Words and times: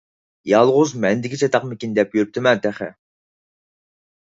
يالغۇز 0.51 0.93
مەندىكى 1.03 1.39
چاتاقمىكىن 1.43 1.95
دەپ 2.01 2.19
يۈرۈپتىمەن 2.21 2.67
تېخى. 2.67 2.93